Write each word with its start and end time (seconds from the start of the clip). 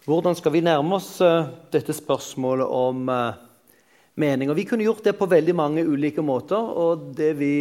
Hvordan 0.00 0.32
skal 0.32 0.54
vi 0.54 0.62
nærme 0.64 0.94
oss 0.96 1.18
eh, 1.20 1.48
dette 1.68 1.92
spørsmålet 1.92 2.64
om 2.72 3.08
eh, 3.12 3.40
mening? 4.16 4.48
Og 4.48 4.56
vi 4.56 4.64
kunne 4.64 4.86
gjort 4.86 5.04
det 5.04 5.12
på 5.18 5.26
veldig 5.28 5.52
mange 5.52 5.84
ulike 5.84 6.24
måter. 6.24 6.56
Og 6.56 7.10
det 7.18 7.34
vi 7.36 7.52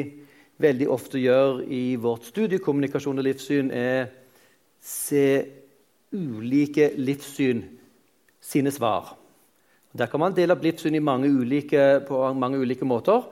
veldig 0.56 0.88
ofte 0.88 1.20
gjør 1.20 1.60
i 1.68 1.98
vårt 2.00 2.30
studie 2.32 2.62
kommunikasjon 2.64 3.20
og 3.20 3.28
livssyn, 3.28 3.74
er 3.76 4.08
se 4.80 5.26
ulike 6.16 6.94
livssyn 6.96 7.66
sine 8.40 8.72
svar. 8.72 9.18
Der 9.92 10.08
kan 10.08 10.24
man 10.24 10.38
dele 10.38 10.56
opp 10.56 10.64
livssyn 10.64 10.96
mange 11.04 11.28
ulike, 11.28 12.00
på 12.08 12.24
mange 12.40 12.64
ulike 12.64 12.88
måter 12.88 13.28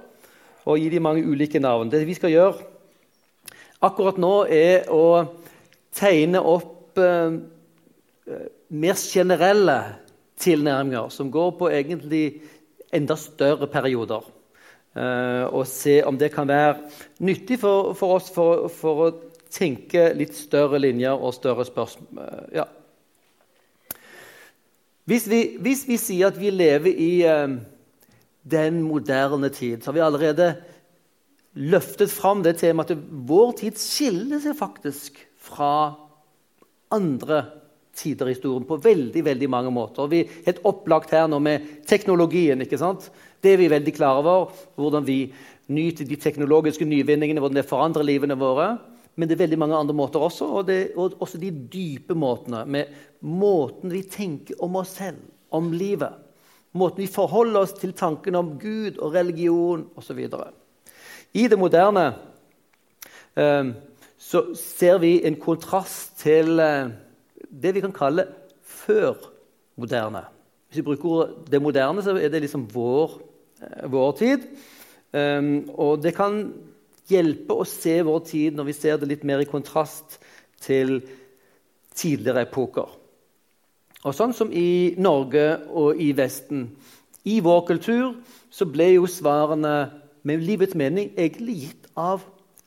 og 0.67 0.83
gi 0.83 0.91
dem 0.91 1.07
mange 1.07 1.23
ulike 1.23 1.63
navn. 1.63 1.87
Det 1.87 2.03
vi 2.03 2.17
skal 2.17 2.35
gjøre 2.35 2.59
akkurat 3.87 4.19
nå, 4.19 4.35
er 4.51 4.91
å 4.91 5.23
tegne 5.95 6.43
opp 6.43 6.99
eh, 6.99 7.39
mer 8.69 8.97
generelle 8.99 9.77
tilnærminger 10.41 11.09
som 11.13 11.31
går 11.31 11.53
på 11.59 11.69
egentlig 11.71 12.41
enda 12.93 13.15
større 13.19 13.67
perioder. 13.71 14.25
Uh, 14.97 15.45
og 15.53 15.67
se 15.69 15.99
om 16.07 16.17
det 16.17 16.31
kan 16.33 16.47
være 16.49 16.77
nyttig 17.21 17.59
for, 17.61 17.93
for 17.93 18.17
oss 18.17 18.31
for, 18.33 18.65
for, 18.73 19.01
å 19.05 19.09
tenke 19.53 20.09
litt 20.17 20.33
større 20.35 20.79
linjer 20.81 21.13
og 21.13 21.35
større 21.37 21.67
spørsmål. 21.67 22.07
Uh, 22.17 22.47
ja. 22.55 22.65
hvis, 25.05 25.27
vi, 25.29 25.41
hvis, 25.61 25.85
vi, 25.87 25.99
sier 26.01 26.31
at 26.31 26.39
vi 26.41 26.49
lever 26.49 26.89
i 26.89 27.11
uh, 27.29 27.59
den 28.41 28.81
moderne 28.87 29.51
tid, 29.53 29.83
så 29.83 29.91
har 29.91 29.99
vi 29.99 30.05
allerede 30.07 30.49
løftet 31.57 32.09
fram 32.13 32.41
det 32.45 32.57
temaet 32.63 32.95
at 32.95 33.05
vår 33.29 33.53
tid 33.61 33.77
skiller 33.81 34.41
seg 34.41 34.57
faktisk 34.57 35.21
fra 35.37 35.93
andre 36.93 37.43
tider 37.43 37.66
i 38.05 38.15
historien 38.29 38.65
på 38.67 38.77
veldig 38.83 39.23
veldig 39.25 39.49
mange 39.49 39.71
måter. 39.71 40.07
Vi 40.07 40.19
er 40.21 40.43
helt 40.45 40.61
opplagt 40.65 41.11
her 41.11 41.27
nå 41.27 41.39
med 41.39 41.85
teknologien. 41.87 42.61
ikke 42.61 42.77
sant? 42.77 43.09
Det 43.41 43.53
er 43.53 43.57
vi 43.57 43.69
veldig 43.69 43.93
klar 43.95 44.19
over. 44.19 44.51
Hvordan 44.75 45.05
vi 45.05 45.33
nyter 45.67 46.05
de 46.05 46.15
teknologiske 46.15 46.85
nyvinningene, 46.85 47.39
hvordan 47.39 47.61
det 47.61 47.69
forandrer 47.69 48.03
livene 48.03 48.37
våre. 48.37 48.77
Men 49.15 49.27
det 49.27 49.35
er 49.35 49.45
veldig 49.47 49.57
mange 49.57 49.75
andre 49.75 49.95
måter 49.97 50.21
også, 50.21 50.45
og, 50.45 50.67
det, 50.67 50.91
og 50.95 51.17
også 51.19 51.39
de 51.41 51.49
dype 51.51 52.13
måtene. 52.13 52.65
Med 52.65 52.93
måten 53.25 53.91
vi 53.91 54.03
tenker 54.03 54.61
om 54.61 54.77
oss 54.77 54.93
selv, 54.99 55.17
om 55.49 55.71
livet. 55.73 56.13
Måten 56.77 57.01
vi 57.01 57.09
forholder 57.09 57.63
oss 57.65 57.73
til 57.79 57.95
tanken 57.97 58.35
om 58.37 58.53
Gud 58.61 58.99
og 59.01 59.15
religion 59.15 59.87
osv. 59.97 60.21
I 61.33 61.47
det 61.49 61.57
moderne 61.57 62.05
eh, 63.33 63.73
så 64.17 64.43
ser 64.55 65.01
vi 65.01 65.15
en 65.25 65.39
kontrast 65.41 66.19
til 66.21 66.59
eh, 66.61 66.93
det 67.49 67.73
vi 67.75 67.83
kan 67.83 67.95
kalle 67.95 68.27
før-moderne. 68.67 70.25
Hvis 70.67 70.81
vi 70.81 70.85
bruker 70.87 71.09
ordet 71.09 71.51
det 71.51 71.61
moderne, 71.63 72.03
så 72.03 72.15
er 72.17 72.29
det 72.29 72.41
liksom 72.43 72.67
vår, 72.73 73.21
eh, 73.61 73.91
vår 73.91 74.11
tid. 74.19 74.47
Um, 75.13 75.69
og 75.79 76.03
det 76.03 76.13
kan 76.15 76.53
hjelpe 77.07 77.55
å 77.55 77.65
se 77.65 78.01
vår 78.03 78.19
tid 78.27 78.57
når 78.57 78.67
vi 78.67 78.75
ser 78.75 78.97
det 78.99 79.07
litt 79.07 79.23
mer 79.23 79.39
i 79.39 79.47
kontrast 79.47 80.19
til 80.59 80.99
tidligere 81.95 82.43
epoker. 82.43 82.91
Og 84.03 84.13
sånn 84.13 84.35
som 84.35 84.51
i 84.51 84.93
Norge 84.99 85.47
og 85.71 85.99
i 86.01 86.11
Vesten. 86.15 86.67
I 87.27 87.39
vår 87.43 87.63
kultur 87.67 88.17
så 88.53 88.67
ble 88.69 88.93
jo 88.97 89.07
svarene 89.09 89.89
med 90.27 90.43
livets 90.43 90.75
mening 90.75 91.13
egentlig 91.15 91.55
gitt 91.63 91.87
av 91.97 92.23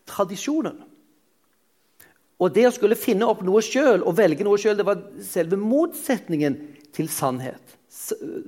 tradisjonen. 0.08 0.80
Og 2.40 2.54
det 2.56 2.64
å 2.68 2.72
skulle 2.72 2.96
finne 2.96 3.28
opp 3.28 3.42
noe 3.44 3.60
sjøl 3.64 4.00
og 4.00 4.16
velge 4.16 4.46
noe 4.46 4.58
sjøl, 4.60 4.78
det 4.78 4.86
var 4.88 5.02
selve 5.24 5.58
motsetningen 5.60 6.56
til 6.96 7.10
sannhet. 7.12 7.76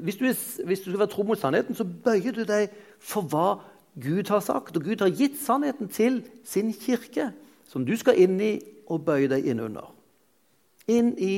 Hvis 0.03 0.19
du, 0.19 0.25
hvis 0.65 0.83
du 0.85 0.89
skal 0.89 1.03
være 1.03 1.12
tro 1.12 1.27
mot 1.29 1.41
sannheten, 1.41 1.77
så 1.77 1.85
bøyer 1.85 2.35
du 2.35 2.45
deg 2.48 2.73
for 3.03 3.29
hva 3.29 3.61
Gud 4.01 4.31
har 4.33 4.41
sagt. 4.45 4.79
Og 4.79 4.87
Gud 4.87 5.05
har 5.05 5.13
gitt 5.13 5.37
sannheten 5.42 5.91
til 5.92 6.23
sin 6.48 6.73
kirke, 6.73 7.30
som 7.69 7.85
du 7.85 7.92
skal 8.01 8.20
inn 8.23 8.41
i 8.41 8.55
og 8.89 9.05
bøye 9.07 9.29
deg 9.30 9.47
inn 9.53 9.61
under. 9.63 9.91
Inn 10.91 11.13
i 11.20 11.35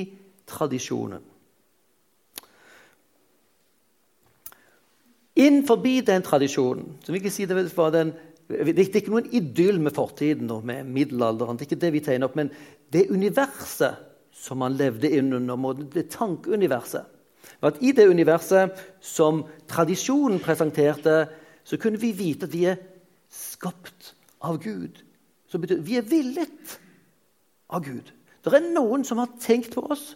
tradisjonen. 0.48 1.22
Inn 5.34 5.65
forbi 5.66 5.98
den 6.06 6.22
tradisjonen, 6.22 6.94
som 7.03 7.10
vi 7.10 7.19
ikke 7.19 7.32
sier 7.34 7.50
det 7.50 7.66
var 7.75 7.91
den 7.91 8.12
det 8.49 8.75
er 8.77 8.99
ikke 9.00 9.12
noen 9.12 9.31
idyll 9.32 9.78
med 9.81 9.94
fortiden 9.97 10.50
og 10.53 10.66
med 10.69 10.84
middelalderen. 10.84 11.56
Det 11.56 11.65
er 11.65 11.71
ikke 11.71 11.84
det 11.87 11.93
vi 11.94 12.03
tegner 12.05 12.28
opp, 12.28 12.37
Men 12.37 12.50
det 12.93 13.09
universet 13.10 13.97
som 14.34 14.59
man 14.60 14.77
levde 14.77 15.09
innunder, 15.09 15.84
det 15.94 16.10
tankeuniverset 16.12 17.06
at 17.65 17.81
I 17.81 17.93
det 17.97 18.09
universet 18.09 18.77
som 19.00 19.44
tradisjonen 19.71 20.41
presenterte, 20.43 21.28
så 21.65 21.78
kunne 21.81 22.00
vi 22.00 22.12
vite 22.12 22.49
at 22.49 22.53
vi 22.53 22.65
er 22.69 22.81
skapt 23.33 24.12
av 24.44 24.59
Gud. 24.62 25.00
Som 25.49 25.62
betyr 25.62 25.81
Vi 25.81 25.97
er 25.97 26.09
villet 26.09 26.78
av 27.71 27.84
Gud. 27.84 28.12
Det 28.44 28.53
er 28.53 28.72
noen 28.75 29.04
som 29.04 29.19
har 29.22 29.33
tenkt 29.41 29.75
på 29.75 29.84
oss 29.88 30.15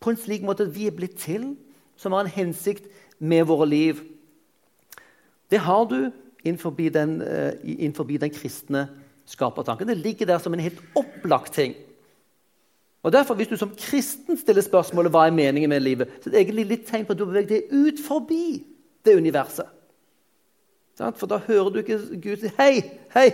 på 0.00 0.12
en 0.12 0.20
slik 0.20 0.44
måte 0.44 0.66
at 0.68 0.74
vi 0.74 0.86
er 0.88 0.96
blitt 0.96 1.18
til, 1.20 1.54
som 1.96 2.12
har 2.12 2.24
en 2.24 2.32
hensikt 2.32 2.88
med 3.18 3.46
våre 3.48 3.66
liv. 3.68 4.00
Det 5.50 5.60
har 5.60 5.84
du 5.88 6.10
innenfor 6.44 6.70
den, 6.70 7.20
uh, 7.22 7.52
innenfor 7.64 8.04
den 8.04 8.30
kristne 8.30 8.88
skapertanken. 9.26 9.88
Det 9.88 9.96
ligger 9.96 10.26
der 10.26 10.38
som 10.38 10.54
en 10.54 10.60
helt 10.60 10.80
opplagt 10.96 11.52
ting. 11.54 11.74
Og 13.02 13.12
derfor, 13.12 13.34
Hvis 13.34 13.48
du 13.48 13.56
som 13.56 13.72
kristen 13.78 14.36
stiller 14.36 14.62
spørsmålet 14.62 15.12
hva 15.12 15.26
er 15.26 15.32
meningen 15.32 15.70
med 15.70 15.80
livet, 15.80 16.08
så 16.20 16.28
er 16.28 16.32
det 16.32 16.40
egentlig 16.40 16.66
litt 16.66 16.86
tegn 16.86 17.06
på 17.06 17.12
at 17.12 17.18
du 17.18 17.24
beveger 17.24 17.48
deg 17.48 17.72
ut 17.72 18.00
forbi 18.04 18.64
det 19.04 19.16
universet. 19.16 19.66
For 21.16 21.26
da 21.26 21.38
hører 21.46 21.70
du 21.70 21.78
ikke 21.80 21.98
Gud 22.20 22.42
si 22.42 22.50
'Hei, 22.58 22.82
hei, 23.14 23.32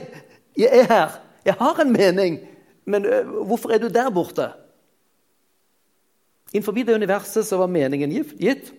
jeg 0.56 0.68
er 0.70 0.86
her. 0.86 1.10
Jeg 1.44 1.54
har 1.54 1.80
en 1.80 1.92
mening.' 1.92 2.38
Men 2.86 3.02
hvorfor 3.46 3.72
er 3.74 3.78
du 3.78 3.88
der 3.88 4.10
borte? 4.10 4.52
Innenfor 6.52 6.72
det 6.72 6.94
universet 6.94 7.46
så 7.46 7.56
var 7.56 7.66
meningen 7.66 8.12
gitt. 8.38 8.72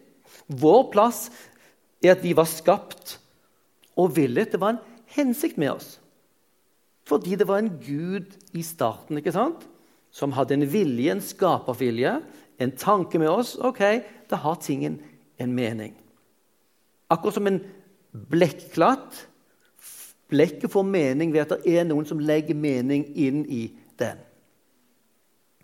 Vår 0.47 0.91
plass 0.91 1.27
er 2.03 2.11
at 2.11 2.23
vi 2.23 2.35
var 2.35 2.47
skapt 2.47 3.19
og 3.97 4.15
villet. 4.15 4.51
Det 4.53 4.61
var 4.61 4.75
en 4.75 4.83
hensikt 5.17 5.57
med 5.57 5.73
oss. 5.73 5.97
Fordi 7.07 7.35
det 7.39 7.47
var 7.47 7.63
en 7.63 7.73
Gud 7.81 8.33
i 8.53 8.63
starten 8.65 9.19
ikke 9.19 9.35
sant? 9.35 9.65
som 10.17 10.33
hadde 10.33 10.55
en 10.55 10.65
vilje, 10.71 11.11
en 11.11 11.21
skapervilje, 11.21 12.17
en 12.57 12.71
tanke 12.79 13.19
med 13.21 13.29
oss. 13.29 13.55
Ok, 13.61 13.81
da 14.29 14.39
har 14.41 14.55
tingen 14.63 14.99
en 15.37 15.53
mening. 15.53 15.93
Akkurat 17.11 17.37
som 17.37 17.47
en 17.47 17.59
blekkklatt. 18.31 19.27
Blekket 20.31 20.71
får 20.71 20.83
mening 20.83 21.31
ved 21.35 21.45
at 21.45 21.53
det 21.53 21.75
er 21.77 21.85
noen 21.87 22.07
som 22.07 22.19
legger 22.19 22.57
mening 22.57 23.05
inn 23.15 23.45
i 23.45 23.67
den. 23.99 24.17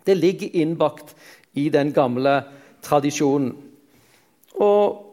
Det 0.06 0.16
ligger 0.16 0.54
innbakt 0.56 1.14
i 1.56 1.66
den 1.72 1.92
gamle 1.92 2.42
tradisjonen. 2.84 3.52
Og 4.60 5.03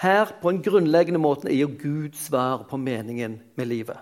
her 0.00 0.32
på 0.40 0.48
en 0.48 0.62
grunnleggende 0.64 1.20
måte 1.20 1.50
er 1.50 1.58
jo 1.60 1.74
Gud 1.76 2.16
svar 2.16 2.64
på 2.68 2.78
meningen 2.80 3.40
med 3.56 3.68
livet. 3.68 3.98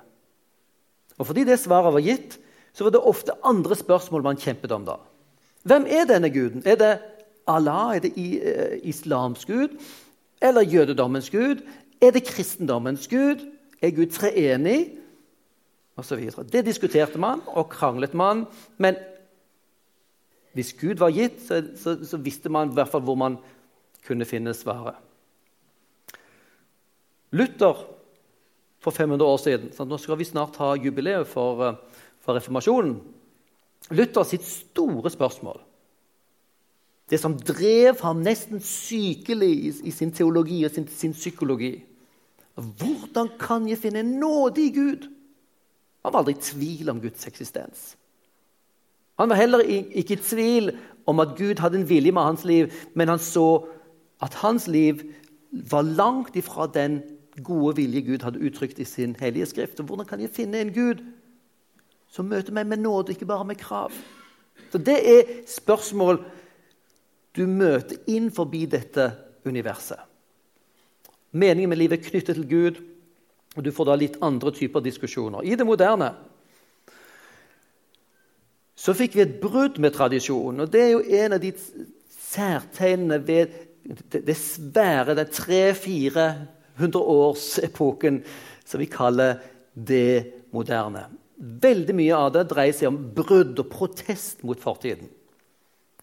Og 1.18 1.26
fordi 1.26 1.44
det 1.44 1.58
svaret 1.58 1.94
var 1.94 2.04
gitt, 2.04 2.38
så 2.72 2.86
var 2.86 2.94
det 2.94 3.02
ofte 3.02 3.34
andre 3.42 3.74
spørsmål 3.76 4.22
man 4.22 4.38
kjempet 4.38 4.72
om 4.72 4.84
da. 4.86 4.98
Hvem 5.66 5.88
er 5.90 6.06
denne 6.06 6.30
guden? 6.30 6.62
Er 6.62 6.78
det 6.78 6.92
Allah? 7.50 7.96
Er 7.96 8.04
det 8.04 8.12
eh, 8.14 8.78
islams 8.86 9.44
gud? 9.44 9.74
Eller 10.42 10.62
jødedommens 10.62 11.30
gud? 11.30 11.64
Er 12.00 12.14
det 12.14 12.28
kristendommens 12.28 13.08
gud? 13.08 13.42
Er 13.82 13.90
Gud 13.90 14.14
treenig? 14.14 14.94
Og 15.96 16.04
så 16.04 16.16
videre. 16.16 16.44
det 16.44 16.66
diskuterte 16.66 17.18
man 17.18 17.40
og 17.46 17.68
kranglet 17.68 18.14
man. 18.14 18.46
Men 18.78 18.94
hvis 20.54 20.72
Gud 20.72 20.94
var 21.02 21.10
gitt, 21.10 21.42
så, 21.42 21.62
så, 21.76 21.98
så 22.04 22.16
visste 22.16 22.48
man 22.48 22.70
i 22.70 22.74
hvert 22.74 22.88
fall 22.88 23.02
hvor 23.02 23.14
man 23.14 23.38
kunne 24.06 24.24
finne 24.24 24.54
svaret. 24.54 24.94
Luther 27.30 27.84
for 28.80 28.90
500 28.90 29.26
år 29.26 29.36
siden 29.36 29.88
Nå 29.88 29.98
skal 30.00 30.18
vi 30.18 30.24
snart 30.24 30.56
ha 30.56 30.74
jubileum 30.76 31.26
for, 31.26 31.62
eh, 31.66 31.74
for 32.20 32.38
reformasjonen. 32.38 33.00
Luther 33.90 34.22
sitt 34.22 34.44
store 34.44 35.10
spørsmål, 35.10 35.60
det 37.10 37.20
som 37.20 37.38
drev 37.38 38.00
ham 38.02 38.20
nesten 38.20 38.60
sykelig 38.60 39.48
i, 39.48 39.72
i 39.88 39.90
sin 39.90 40.12
teologi 40.12 40.64
og 40.64 40.70
sin, 40.70 40.88
sin, 40.88 41.12
psykologi 41.12 41.84
Hvordan 42.58 43.30
kan 43.38 43.68
jeg 43.68 43.78
finne 43.78 44.02
nåde 44.02 44.60
i 44.60 44.72
Gud? 44.74 45.06
Han 46.02 46.12
var 46.12 46.18
aldri 46.18 46.34
i 46.34 46.42
tvil 46.42 46.90
om 46.90 47.00
Guds 47.00 47.26
eksistens. 47.26 47.96
Han 49.18 49.30
var 49.30 49.38
heller 49.38 49.62
ikke 49.62 50.16
i 50.16 50.22
tvil 50.22 50.72
om 51.06 51.20
at 51.20 51.36
Gud 51.38 51.62
hadde 51.62 51.78
en 51.78 51.88
vilje 51.88 52.12
med 52.12 52.22
hans 52.22 52.44
liv, 52.44 52.72
men 52.94 53.08
han 53.08 53.18
så 53.18 53.68
at 54.20 54.34
hans 54.42 54.66
liv 54.66 55.04
var 55.70 55.82
langt 55.82 56.36
ifra 56.36 56.66
den 56.66 56.98
gode 57.44 57.76
vilje 57.76 58.02
Gud 58.06 58.24
hadde 58.26 58.42
uttrykt 58.44 58.78
i 58.78 58.86
sin 58.88 59.16
hellige 59.20 59.46
skrift. 59.46 59.80
Og 59.80 59.86
hvordan 59.86 60.06
kan 60.06 60.20
jeg 60.20 60.30
finne 60.34 60.60
en 60.60 60.72
Gud 60.74 61.02
som 62.08 62.28
møter 62.28 62.54
meg 62.56 62.66
med 62.66 62.82
nåde, 62.82 63.12
ikke 63.12 63.28
bare 63.28 63.44
med 63.44 63.60
krav? 63.60 63.92
Så 64.72 64.78
Det 64.78 64.98
er 65.18 65.22
spørsmål 65.46 66.24
du 67.36 67.46
møter 67.46 67.96
inn 68.06 68.30
forbi 68.34 68.66
dette 68.66 69.12
universet. 69.46 69.98
Meningen 71.30 71.68
med 71.68 71.78
livet 71.78 71.98
er 71.98 72.10
knyttet 72.10 72.34
til 72.34 72.48
Gud, 72.48 72.80
og 73.56 73.64
du 73.64 73.70
får 73.72 73.84
da 73.84 73.94
litt 73.94 74.16
andre 74.22 74.52
typer 74.52 74.80
diskusjoner. 74.80 75.44
I 75.44 75.54
det 75.54 75.66
moderne 75.66 76.12
så 78.78 78.94
fikk 78.94 79.16
vi 79.18 79.24
et 79.24 79.40
brudd 79.42 79.80
med 79.82 79.92
tradisjonen. 79.94 80.60
og 80.60 80.72
Det 80.72 80.82
er 80.82 80.90
jo 80.92 81.00
en 81.02 81.32
av 81.32 81.40
de 81.42 81.52
særtegnene 82.08 83.18
ved 83.26 83.46
det 84.12 84.36
svære, 84.36 85.16
den 85.18 85.32
300-400-årsepoken 86.78 88.22
som 88.64 88.80
vi 88.80 88.86
kaller 88.86 89.38
det 89.74 90.48
moderne. 90.54 91.06
Veldig 91.38 91.94
mye 91.94 92.16
av 92.16 92.32
det 92.34 92.48
dreier 92.50 92.74
seg 92.74 92.90
om 92.90 92.98
brudd 93.14 93.58
og 93.62 93.70
protest 93.70 94.42
mot 94.46 94.58
fortiden. 94.58 95.10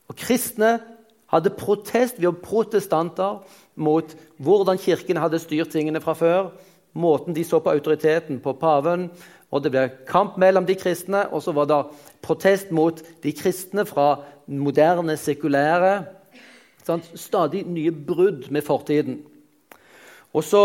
Og 0.09 0.15
Kristne 0.19 0.77
hadde 1.31 1.55
protest 1.57 2.21
ved 2.21 2.37
protestanter 2.43 3.41
mot 3.75 4.13
hvordan 4.37 4.79
kirken 4.79 5.19
hadde 5.19 5.41
styrt 5.41 5.73
tingene 5.73 6.01
fra 6.03 6.13
før, 6.15 6.53
måten 6.95 7.35
de 7.35 7.43
så 7.43 7.59
på 7.59 7.73
autoriteten 7.73 8.39
på 8.39 8.53
paven, 8.59 9.09
og 9.51 9.63
Det 9.63 9.71
ble 9.71 9.89
kamp 10.07 10.37
mellom 10.41 10.65
de 10.65 10.75
kristne, 10.75 11.27
og 11.31 11.39
så 11.43 11.53
var 11.55 11.67
det 11.69 11.77
protest 12.25 12.71
mot 12.75 12.97
de 13.23 13.31
kristne 13.31 13.85
fra 13.87 14.19
moderne, 14.47 15.15
sekulære. 15.15 16.05
Stadig 17.15 17.63
nye 17.67 17.91
brudd 17.91 18.51
med 18.51 18.61
fortiden. 18.61 19.21
Og 20.35 20.43
så 20.43 20.63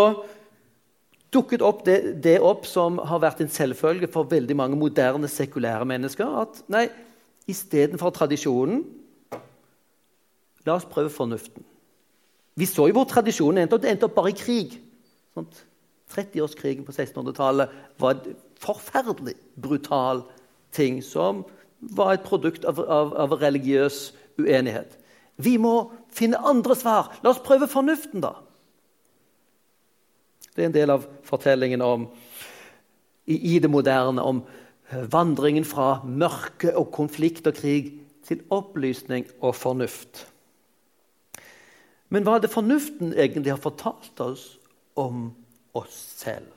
dukket 1.31 1.62
opp 1.62 1.84
det, 1.87 1.99
det, 2.25 2.38
opp 2.43 2.67
som 2.67 2.99
har 3.06 3.22
vært 3.22 3.44
en 3.44 3.52
selvfølge 3.52 4.11
for 4.11 4.28
veldig 4.31 4.56
mange 4.58 4.78
moderne, 4.78 5.31
sekulære 5.31 5.87
mennesker. 5.87 6.26
At 6.43 6.62
nei, 6.72 6.88
istedenfor 7.50 8.14
tradisjonen 8.17 8.82
La 10.69 10.75
oss 10.76 10.84
prøve 10.84 11.08
fornuften. 11.08 11.64
Vi 12.61 12.67
så 12.69 12.84
jo 12.90 12.99
hvor 12.99 13.06
tradisjonen 13.08 13.62
endte 13.62 13.78
opp. 13.78 13.84
Det 13.84 13.94
endte 13.94 14.08
opp 14.11 14.17
bare 14.19 14.32
i 14.34 14.37
krig. 14.37 14.75
30-årskrigen 16.11 16.84
på 16.84 16.93
1600-tallet 16.93 17.72
var 18.02 18.19
en 18.19 18.37
forferdelig 18.61 19.37
brutal 19.56 20.25
ting 20.76 20.99
som 21.05 21.44
var 21.96 22.12
et 22.14 22.26
produkt 22.26 22.67
av, 22.69 22.82
av, 22.82 23.14
av 23.17 23.38
religiøs 23.40 24.11
uenighet. 24.40 24.99
Vi 25.40 25.56
må 25.56 25.90
finne 26.12 26.40
andre 26.44 26.76
svar. 26.76 27.08
La 27.25 27.32
oss 27.32 27.40
prøve 27.44 27.70
fornuften, 27.70 28.20
da. 28.20 28.34
Det 30.55 30.62
er 30.62 30.70
en 30.70 30.75
del 30.75 30.93
av 30.93 31.06
fortellingen 31.26 31.82
om, 31.85 32.08
i, 33.26 33.58
det 33.58 33.70
moderne 33.70 34.23
om 34.26 34.43
vandringen 35.11 35.64
fra 35.64 36.00
mørke 36.05 36.73
og 36.76 36.91
konflikt 36.94 37.47
og 37.47 37.58
krig 37.58 37.93
til 38.26 38.43
opplysning 38.50 39.29
og 39.41 39.55
fornuft. 39.55 40.25
Men 42.11 42.26
hva 42.26 42.37
er 42.37 42.44
det 42.44 42.50
fornuften 42.50 43.14
egentlig 43.14 43.55
har 43.55 43.62
fortalt 43.62 44.19
oss 44.25 44.47
om 44.99 45.29
oss 45.79 45.94
selv? 46.19 46.50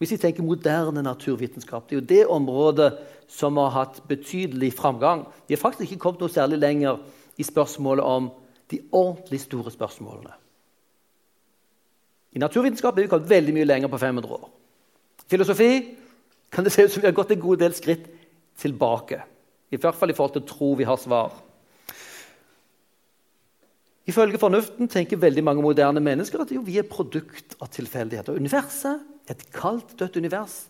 Hvis 0.00 0.14
vi 0.14 0.20
tenker 0.22 0.42
moderne 0.42 1.02
naturvitenskap, 1.04 1.84
det 1.84 1.96
er 1.96 2.00
jo 2.00 2.08
det 2.08 2.22
området 2.32 2.94
som 3.28 3.58
har 3.60 3.74
hatt 3.74 4.00
betydelig 4.08 4.72
framgang. 4.72 5.26
Vi 5.46 5.54
har 5.54 5.60
faktisk 5.60 5.90
ikke 5.90 6.06
kommet 6.06 6.24
noe 6.24 6.32
særlig 6.32 6.56
lenger 6.62 7.02
i 7.36 7.44
spørsmålet 7.44 8.04
om 8.04 8.30
de 8.72 8.80
ordentlig 8.96 9.42
store 9.44 9.72
spørsmålene. 9.74 10.32
I 12.30 12.38
naturvitenskap 12.38 12.96
er 12.96 13.06
vi 13.06 13.10
kommet 13.10 13.30
veldig 13.30 13.54
mye 13.56 13.66
lenger 13.66 13.90
på 13.90 13.98
500 13.98 14.36
år. 14.36 14.48
Filosofi 15.30 15.70
kan 16.50 16.66
det 16.66 16.72
se 16.74 16.84
ut 16.84 16.92
som 16.92 17.02
vi 17.02 17.08
har 17.08 17.16
gått 17.16 17.30
en 17.34 17.42
god 17.42 17.62
del 17.62 17.74
skritt 17.74 18.06
tilbake. 18.58 19.20
I 19.70 19.78
hvert 19.78 19.98
fall 19.98 20.10
i 20.10 20.16
forhold 20.16 20.36
til 20.38 20.46
tro 20.48 20.72
vi 20.78 20.86
har 20.86 20.98
svar. 20.98 21.34
Ifølge 24.10 24.40
fornuften 24.42 24.88
tenker 24.90 25.20
veldig 25.20 25.44
mange 25.44 25.62
moderne 25.62 26.00
mennesker 26.02 26.42
at 26.42 26.52
jo, 26.54 26.62
vi 26.66 26.78
er 26.80 26.88
produkt 26.88 27.54
av 27.62 27.70
tilfeldigheter. 27.70 28.38
Universet 28.38 28.98
er 29.28 29.36
et 29.36 29.46
kaldt, 29.54 29.94
dødt 30.00 30.18
univers. 30.18 30.64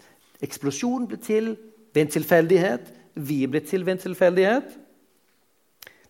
Eksplosjonen 0.44 1.08
ble 1.08 1.20
til 1.24 1.54
ved 1.94 2.02
en 2.02 2.14
tilfeldighet. 2.16 2.90
Vi 3.14 3.46
blitt 3.48 3.70
til 3.70 3.86
ved 3.86 3.96
en 3.96 4.04
tilfeldighet. 4.04 4.76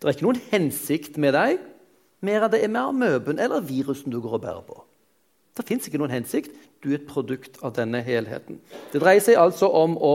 Det 0.00 0.08
er 0.08 0.16
ikke 0.16 0.26
noen 0.26 0.42
hensikt 0.50 1.18
med 1.20 1.36
deg, 1.36 1.58
mer 2.24 2.46
enn 2.46 2.52
det 2.52 2.62
er 2.64 2.72
med 2.72 2.80
amøben 2.80 3.40
eller 3.40 3.62
virusen 3.64 4.12
du 4.12 4.18
går 4.24 4.38
og 4.38 4.42
bærer 4.46 4.64
på. 4.64 4.78
Det 5.56 5.66
fins 5.66 5.86
ikke 5.86 6.00
noen 6.00 6.14
hensikt. 6.14 6.52
Du 6.80 6.90
er 6.90 7.00
et 7.00 7.08
produkt 7.08 7.58
av 7.64 7.74
denne 7.76 8.00
helheten. 8.04 8.60
Det 8.92 9.02
dreier 9.02 9.22
seg 9.24 9.40
altså 9.40 9.68
om 9.68 9.96
å 9.98 10.14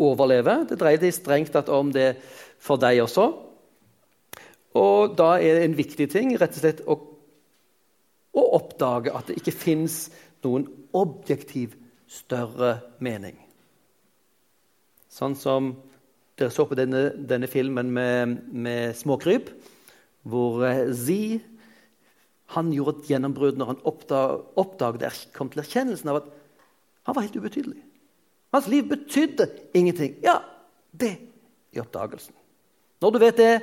overleve. 0.00 0.64
Det 0.70 0.78
dreier 0.80 1.02
seg 1.02 1.14
strengt 1.14 1.52
tatt 1.54 1.70
om 1.72 1.92
det 1.94 2.14
for 2.62 2.80
deg 2.80 3.02
også. 3.04 3.28
Og 4.80 5.14
da 5.18 5.34
er 5.38 5.58
det 5.58 5.68
en 5.68 5.78
viktig 5.78 6.08
ting 6.12 6.32
rett 6.38 6.56
og 6.56 6.62
slett 6.62 6.82
å, 6.86 6.96
å 8.38 8.46
oppdage 8.58 9.14
at 9.14 9.30
det 9.30 9.38
ikke 9.40 9.54
fins 9.54 10.04
noen 10.46 10.66
objektiv 10.96 11.74
større 12.10 12.76
mening. 13.02 13.36
Sånn 15.10 15.34
som 15.38 15.72
dere 16.38 16.54
så 16.54 16.64
på 16.66 16.78
denne, 16.78 17.10
denne 17.28 17.50
filmen 17.50 17.90
med, 17.92 18.36
med 18.50 18.96
småkryp, 18.96 19.50
hvor 20.22 20.62
Zee, 20.62 20.94
Zi 20.94 21.22
han 22.54 22.72
gjorde 22.74 22.98
et 22.98 23.10
gjennombrudd 23.12 23.58
når 23.58 23.72
han 23.72 23.82
oppdag, 23.86 24.40
oppdaget, 24.58 25.28
kom 25.36 25.50
til 25.52 25.62
erkjennelsen 25.62 26.10
av 26.10 26.20
at 26.22 26.30
han 27.06 27.16
var 27.16 27.26
helt 27.26 27.38
ubetydelig. 27.38 27.80
Hans 28.50 28.66
liv 28.70 28.88
betydde 28.90 29.46
ingenting. 29.78 30.16
Ja, 30.24 30.40
det 30.90 31.12
er 31.70 31.84
oppdagelsen. 31.84 32.34
Når 33.00 33.14
du 33.14 33.18
vet 33.22 33.38
det, 33.38 33.54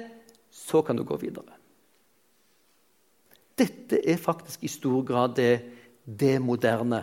så 0.51 0.81
kan 0.81 0.95
du 0.97 1.03
gå 1.03 1.17
videre. 1.19 1.57
Dette 3.57 3.99
er 3.99 4.21
faktisk 4.21 4.63
i 4.63 4.71
stor 4.71 5.03
grad 5.05 5.35
det 5.35 5.51
det 6.07 6.37
moderne 6.39 7.01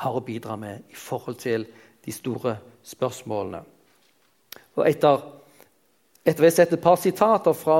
har 0.00 0.16
å 0.16 0.24
bidra 0.24 0.56
med 0.56 0.86
i 0.88 0.96
forhold 0.96 1.36
til 1.40 1.66
de 2.04 2.12
store 2.14 2.56
spørsmålene. 2.86 3.60
Og 4.76 4.84
etter, 4.88 5.24
etter 6.24 6.40
vi 6.40 6.48
har 6.48 6.56
sett 6.56 6.72
et 6.72 6.82
par 6.82 6.96
sitater 7.00 7.56
fra 7.56 7.78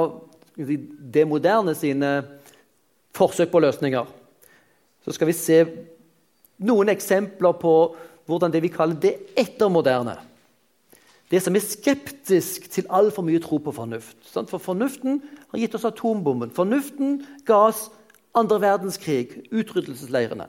det 0.57 1.25
moderne 1.29 1.75
sine 1.77 2.11
forsøk 3.17 3.51
på 3.53 3.63
løsninger, 3.65 4.07
så 5.05 5.15
skal 5.15 5.31
vi 5.31 5.37
se 5.37 5.61
noen 6.67 6.91
eksempler 6.93 7.57
på 7.61 7.75
hvordan 8.27 8.53
det 8.53 8.63
vi 8.65 8.73
kaller 8.75 8.99
det 9.01 9.15
ettermoderne 9.39 10.17
Det 11.31 11.41
som 11.43 11.57
er 11.59 11.65
skeptisk 11.65 12.69
til 12.71 12.87
altfor 12.87 13.25
mye 13.27 13.41
tro 13.43 13.59
på 13.59 13.73
fornuft. 13.75 14.29
For 14.31 14.63
fornuften 14.63 15.19
har 15.51 15.59
gitt 15.59 15.75
oss 15.75 15.87
atombomben. 15.89 16.53
Fornuften 16.55 17.25
ga 17.47 17.65
oss 17.67 17.89
andre 18.37 18.61
verdenskrig, 18.63 19.49
utryddelsesleirene. 19.51 20.47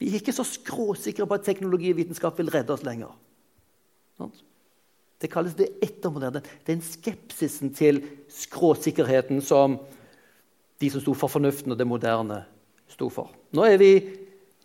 Vi 0.00 0.08
er 0.08 0.16
ikke 0.16 0.32
så 0.32 0.46
skråsikre 0.48 1.26
på 1.28 1.36
at 1.36 1.44
teknologi 1.44 1.92
og 1.92 2.00
vitenskap 2.00 2.38
vil 2.40 2.48
redde 2.54 2.72
oss 2.72 2.86
lenger. 2.88 3.12
Det 5.20 5.28
kalles 5.32 5.56
det 5.56 5.68
ettermoderne. 5.84 6.40
Den 6.64 6.80
skepsisen 6.84 7.74
til 7.76 8.02
skråsikkerheten 8.32 9.42
som 9.44 9.76
de 10.80 10.90
som 10.92 11.02
sto 11.02 11.14
for 11.16 11.32
fornuften 11.32 11.72
og 11.72 11.78
det 11.78 11.88
moderne, 11.88 12.44
sto 12.92 13.08
for. 13.10 13.32
Nå 13.56 13.64
er 13.66 13.78
vi 13.80 13.92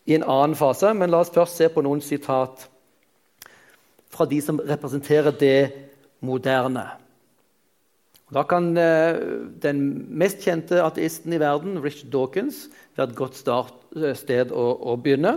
i 0.05 0.15
en 0.15 0.25
annen 0.25 0.57
fase, 0.57 0.93
men 0.97 1.11
la 1.11 1.21
oss 1.23 1.33
først 1.33 1.57
se 1.57 1.69
på 1.71 1.83
noen 1.85 2.01
sitat 2.03 2.67
fra 4.11 4.27
de 4.27 4.41
som 4.43 4.59
representerer 4.59 5.31
det 5.39 5.71
moderne. 6.25 6.85
Da 8.31 8.43
kan 8.47 8.69
eh, 8.79 9.17
den 9.63 9.81
mest 10.07 10.43
kjente 10.45 10.79
ateisten 10.83 11.33
i 11.35 11.39
verden, 11.39 11.79
Richard 11.83 12.13
Dawkins, 12.13 12.69
være 12.95 13.09
et 13.09 13.17
godt 13.17 13.35
start, 13.35 13.73
eh, 13.97 14.15
sted 14.15 14.53
å, 14.55 14.67
å 14.93 14.95
begynne. 14.95 15.35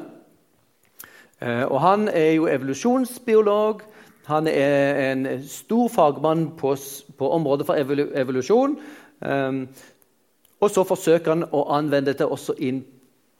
Eh, 1.42 1.64
og 1.64 1.80
han 1.82 2.06
er 2.08 2.36
jo 2.36 2.46
evolusjonsbiolog. 2.50 3.82
Han 4.30 4.46
er 4.48 5.00
en 5.10 5.26
stor 5.42 5.90
fagmann 5.90 6.52
på, 6.58 6.76
på 7.18 7.32
området 7.34 7.66
for 7.68 7.76
evolusjon. 8.22 8.78
Og 10.64 10.72
så 10.72 10.84
forsøker 10.88 11.34
han 11.34 11.44
å 11.52 11.66
anvende 11.76 12.12
dette 12.12 12.24
også 12.24 12.56
inn 12.64 12.80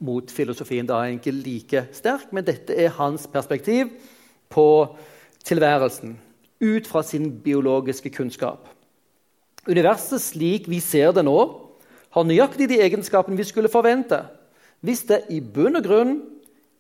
mot 0.05 0.29
filosofien. 0.31 0.87
Da 0.89 1.01
er 1.01 1.15
ikke 1.17 1.33
like 1.33 1.87
sterk, 1.97 2.29
men 2.37 2.45
dette 2.45 2.77
er 2.77 2.93
hans 2.99 3.25
perspektiv 3.31 3.95
på 4.53 4.67
tilværelsen 5.45 6.19
ut 6.65 6.89
fra 6.89 7.03
sin 7.03 7.31
biologiske 7.45 8.13
kunnskap. 8.13 8.69
Universet 9.69 10.21
slik 10.21 10.69
vi 10.69 10.81
ser 10.85 11.15
det 11.17 11.25
nå, 11.25 11.39
har 12.15 12.29
nøyaktig 12.29 12.69
de 12.71 12.79
egenskapene 12.85 13.39
vi 13.41 13.47
skulle 13.49 13.73
forvente 13.73 14.21
hvis 14.85 15.07
det 15.09 15.23
i 15.33 15.41
bunn 15.41 15.79
og 15.79 15.87
grunn 15.87 16.13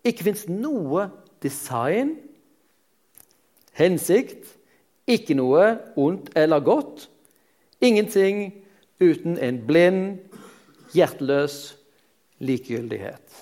ikke 0.05 0.27
fins 0.27 0.45
noe 0.53 1.09
design 1.43 2.13
hensikt, 3.75 4.45
ikke 5.09 5.37
noe 5.37 5.65
ondt 6.01 6.31
eller 6.39 6.61
godt. 6.65 7.09
Ingenting 7.81 8.53
uten 9.01 9.39
en 9.41 9.63
blind, 9.67 10.21
hjerteløs 10.95 11.75
likegyldighet. 12.45 13.41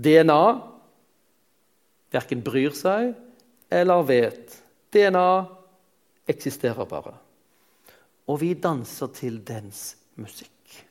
DNA 0.00 0.42
verken 2.14 2.44
bryr 2.46 2.74
seg 2.76 3.12
eller 3.70 4.06
vet. 4.06 4.54
DNA 4.90 5.28
eksisterer 6.30 6.86
bare. 6.86 7.14
og 8.30 8.36
vi 8.40 8.54
danser 8.54 9.08
til 9.10 9.40
dens 9.42 9.96
musikk. 10.14 10.84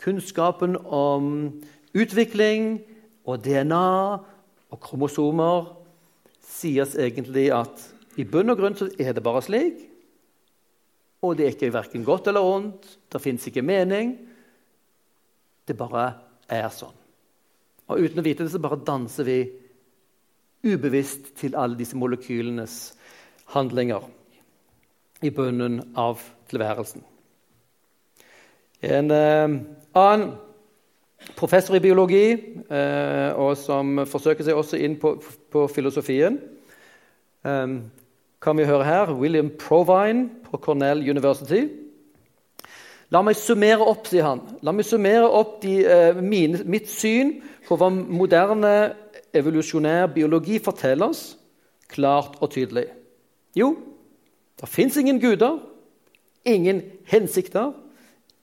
Kunnskapen 0.00 0.78
om 0.80 1.26
utvikling 1.92 2.78
og 3.28 3.42
DNA 3.44 3.90
og 4.70 4.80
kromosomer 4.80 5.74
sier 6.40 6.88
egentlig 6.96 7.50
at 7.52 7.84
i 8.16 8.24
bunn 8.24 8.48
og 8.48 8.62
grunn 8.62 8.78
så 8.78 8.88
er 8.96 9.12
det 9.12 9.26
bare 9.26 9.44
slik. 9.44 9.89
Og 11.20 11.36
det 11.36 11.46
er 11.46 11.54
ikke 11.54 11.72
verken 11.74 12.04
godt 12.04 12.30
eller 12.30 12.44
ondt. 12.44 12.86
Det 13.12 13.20
fins 13.20 13.46
ikke 13.46 13.64
mening. 13.66 14.14
Det 15.68 15.76
bare 15.76 16.06
er 16.48 16.68
sånn. 16.72 16.96
Og 17.90 18.06
uten 18.06 18.22
å 18.22 18.24
vite 18.24 18.46
det, 18.46 18.52
så 18.52 18.62
bare 18.62 18.80
danser 18.86 19.26
vi 19.26 19.40
ubevisst 20.64 21.34
til 21.40 21.56
alle 21.56 21.78
disse 21.78 21.98
molekylenes 21.98 22.76
handlinger 23.54 24.04
i 25.24 25.32
bunnen 25.34 25.80
av 25.98 26.20
tilværelsen. 26.50 27.02
En 28.80 29.10
eh, 29.12 29.56
annen 30.00 30.30
professor 31.36 31.76
i 31.76 31.82
biologi, 31.84 32.24
eh, 32.72 33.30
og 33.36 33.52
som 33.60 34.04
forsøker 34.08 34.46
seg 34.46 34.56
også 34.56 34.80
inn 34.80 34.96
på, 35.00 35.16
på 35.52 35.66
filosofien, 35.72 36.38
eh, 37.44 37.74
kan 38.40 38.56
vi 38.56 38.64
høre 38.68 38.86
her. 38.86 39.12
William 39.14 39.50
Provine 39.58 40.28
på 40.48 40.58
Cornell 40.62 41.02
University. 41.04 41.66
La 43.10 43.22
meg 43.26 43.36
summere 43.38 43.84
opp, 43.84 44.06
sier 44.06 44.24
han. 44.24 44.42
La 44.62 44.72
meg 44.72 44.86
summere 44.86 45.26
opp 45.26 45.60
de, 45.64 45.80
eh, 45.84 46.14
mine, 46.14 46.62
mitt 46.64 46.88
syn 46.88 47.40
på 47.66 47.76
hva 47.76 47.90
moderne 47.90 48.94
evolusjonær 49.34 50.12
biologi 50.14 50.58
forteller 50.62 51.10
oss, 51.10 51.36
klart 51.90 52.38
og 52.40 52.52
tydelig. 52.54 52.86
Jo, 53.54 53.74
det 54.60 54.68
fins 54.68 54.96
ingen 54.96 55.18
guder, 55.18 55.58
ingen 56.46 56.82
hensikter, 57.10 57.72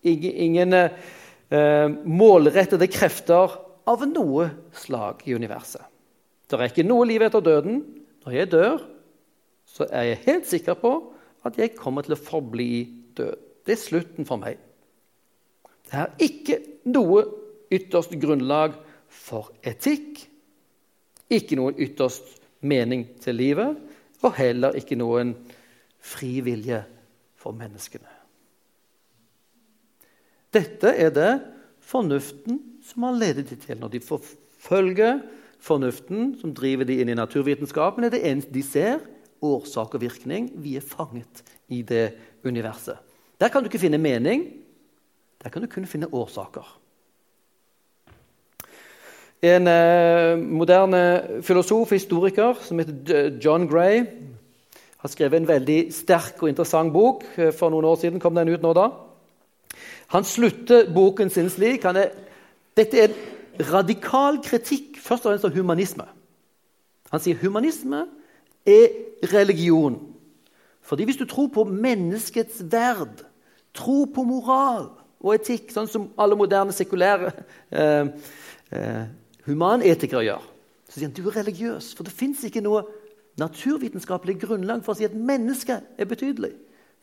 ingen, 0.03 0.33
ingen 0.35 0.73
eh, 0.73 1.87
målrettede 2.03 2.89
krefter 2.91 3.55
av 3.87 4.03
noe 4.07 4.49
slag 4.75 5.23
i 5.25 5.35
universet. 5.35 5.81
Det 6.47 6.59
er 6.59 6.69
ikke 6.71 6.87
noe 6.87 7.07
liv 7.07 7.23
etter 7.23 7.43
døden. 7.43 7.81
Når 8.25 8.35
jeg 8.35 8.51
dør, 8.51 8.83
så 9.67 9.87
er 9.91 10.11
jeg 10.11 10.23
helt 10.25 10.47
sikker 10.49 10.77
på 10.79 10.93
at 11.45 11.59
jeg 11.59 11.75
kommer 11.77 12.05
til 12.05 12.15
å 12.15 12.21
forbli 12.21 12.71
død. 13.17 13.43
Det 13.67 13.75
er 13.75 13.81
slutten 13.81 14.27
for 14.27 14.39
meg. 14.39 14.59
Det 15.87 15.99
er 15.99 16.13
ikke 16.23 16.57
noe 16.91 17.23
ytterst 17.73 18.15
grunnlag 18.19 18.77
for 19.11 19.51
etikk, 19.67 20.23
ikke 21.27 21.57
noen 21.59 21.79
ytterst 21.83 22.37
mening 22.63 23.05
til 23.23 23.37
livet, 23.39 23.75
og 24.23 24.37
heller 24.39 24.77
ikke 24.79 24.97
noen 24.99 25.35
fri 25.99 26.39
vilje 26.43 26.79
for 27.37 27.55
menneskene. 27.55 28.09
Dette 30.55 30.93
er 30.95 31.11
det 31.13 31.33
fornuften 31.83 32.61
som 32.87 33.03
har 33.07 33.19
ledet 33.19 33.49
dem 33.51 33.59
til. 33.61 33.79
Når 33.79 33.93
de 33.93 33.99
forfølger 34.03 35.19
fornuften, 35.59 36.33
som 36.39 36.55
driver 36.55 36.87
de 36.87 37.01
inn 37.01 37.11
i 37.11 37.17
naturvitenskapen, 37.17 38.07
er 38.07 38.13
det 38.13 38.23
eneste 38.25 38.55
de 38.55 38.63
ser, 38.63 39.03
årsak 39.41 39.95
og 39.95 40.01
virkning. 40.01 40.49
Vi 40.55 40.75
er 40.77 40.85
fanget 40.85 41.43
i 41.69 41.81
det 41.81 42.13
universet. 42.45 42.97
Der 43.39 43.49
kan 43.49 43.61
du 43.61 43.69
ikke 43.69 43.81
finne 43.81 43.97
mening. 43.97 44.47
Der 45.43 45.49
kan 45.49 45.61
du 45.61 45.67
kun 45.67 45.85
finne 45.85 46.13
årsaker. 46.13 46.65
En 49.45 49.67
eh, 49.69 50.37
moderne 50.37 51.41
filosof 51.45 51.91
og 51.91 51.93
historiker 51.93 52.57
som 52.61 52.79
heter 52.79 53.37
John 53.43 53.67
Gray, 53.69 54.01
har 54.97 55.11
skrevet 55.13 55.37
en 55.37 55.47
veldig 55.47 55.93
sterk 55.93 56.41
og 56.41 56.49
interessant 56.49 56.93
bok. 56.93 57.23
Eh, 57.37 57.53
for 57.53 57.69
noen 57.69 57.85
år 57.85 57.99
siden 58.01 58.19
kom 58.19 58.35
den 58.35 58.49
ut 58.49 58.65
nå 58.65 58.73
da. 58.73 58.89
Han 60.15 60.25
slutter 60.25 60.89
boken 60.93 61.29
sin 61.29 61.51
slik 61.53 61.85
er, 61.85 62.09
Dette 62.77 62.97
er 62.97 63.11
en 63.11 63.67
radikal 63.71 64.41
kritikk 64.41 64.97
først 65.01 65.25
og 65.25 65.31
fremst 65.31 65.45
av 65.45 65.55
humanisme. 65.57 66.05
Han 67.11 67.21
sier 67.23 67.39
humanisme 67.41 68.05
er 68.67 68.87
religion. 69.33 69.97
Fordi 70.81 71.03
hvis 71.03 71.19
du 71.19 71.25
tror 71.25 71.47
på 71.53 71.63
menneskets 71.63 72.61
verd, 72.71 73.23
tro 73.73 74.05
på 74.05 74.23
moral 74.23 74.89
og 75.19 75.33
etikk, 75.35 75.71
sånn 75.73 75.89
som 75.91 76.11
alle 76.19 76.37
moderne 76.39 76.75
sekulære 76.75 77.31
eh, 77.71 78.13
eh, 78.71 79.03
humanetikere 79.47 80.23
gjør, 80.27 80.45
så 80.87 80.99
sier 80.99 81.09
han 81.09 81.17
du 81.17 81.25
er 81.27 81.39
religiøs. 81.41 81.91
For 81.97 82.07
det 82.07 82.15
fins 82.15 82.45
ikke 82.47 82.63
noe 82.63 82.85
naturvitenskapelig 83.41 84.37
grunnlag 84.41 84.83
for 84.85 84.95
å 84.95 84.99
si 84.99 85.07
at 85.07 85.15
mennesket 85.17 85.99
er 85.99 86.09
betydelig. 86.09 86.53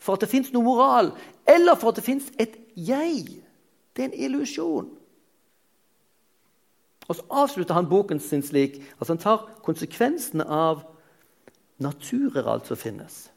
For 0.00 0.16
at 0.16 0.24
det 0.24 0.32
fins 0.32 0.50
noe 0.52 0.66
moral, 0.66 1.12
eller 1.48 1.78
for 1.78 1.92
at 1.92 2.00
det 2.00 2.06
fins 2.06 2.30
et 2.40 2.56
jeg. 2.74 3.42
Det 3.94 4.04
er 4.04 4.10
en 4.10 4.20
illusjon. 4.26 4.88
Og 7.04 7.16
så 7.18 7.24
avslutter 7.30 7.76
han 7.76 7.88
boken 7.88 8.20
sin 8.20 8.42
slik 8.42 8.80
at 9.00 9.08
han 9.12 9.20
tar 9.20 9.44
konsekvensene 9.64 10.46
av 10.48 10.82
naturer 11.78 12.48
altså 12.48 12.74
finnes. 12.74 13.30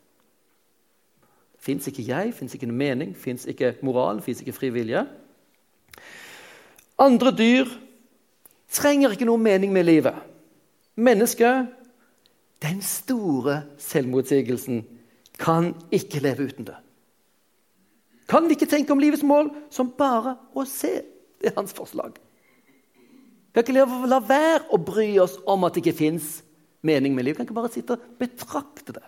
Det 1.55 1.63
fins 1.63 1.87
ikke 1.89 2.05
jeg, 2.07 2.33
fins 2.33 2.53
ikke 2.53 2.69
noe 2.69 2.77
mening, 2.77 3.15
fins 3.17 3.45
ikke 3.49 3.75
moral, 3.83 4.21
fins 4.21 4.41
ikke 4.41 4.55
fri 4.55 4.69
vilje. 4.71 5.03
Andre 6.99 7.33
dyr 7.35 7.71
trenger 8.73 9.13
ikke 9.13 9.27
noe 9.27 9.41
mening 9.41 9.73
med 9.73 9.87
livet. 9.87 10.15
Mennesket 10.95 11.67
den 12.61 12.81
store 12.81 13.61
selvmotsigelsen 13.77 14.85
kan 15.37 15.73
ikke 15.93 16.21
leve 16.23 16.47
uten 16.49 16.65
det. 16.65 16.77
Kan 18.27 18.47
vi 18.47 18.57
ikke 18.57 18.69
tenke 18.69 18.91
om 18.91 18.99
livets 18.99 19.23
mål 19.23 19.51
som 19.71 19.91
bare 19.97 20.35
å 20.57 20.65
se? 20.67 20.99
Det 21.37 21.51
er 21.51 21.59
hans 21.59 21.75
forslag. 21.77 22.17
Vi 23.53 23.63
kan 23.63 23.75
ikke 23.75 24.09
la 24.09 24.19
være 24.21 24.65
å 24.73 24.79
bry 24.81 25.11
oss 25.21 25.37
om 25.45 25.63
at 25.65 25.75
det 25.75 25.85
ikke 25.85 25.99
fins 26.01 26.41
mening 26.81 27.15
med 27.15 27.25
livet. 27.25 27.39
Kan 27.39 27.47
ikke 27.47 27.57
bare 27.57 27.73
sitte 27.73 27.97
og 27.97 28.05
betrakte 28.19 28.95
det. 28.97 29.05